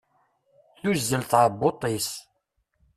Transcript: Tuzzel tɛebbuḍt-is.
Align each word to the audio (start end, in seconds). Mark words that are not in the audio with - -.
Tuzzel 0.79 1.23
tɛebbuḍt-is. 1.31 2.09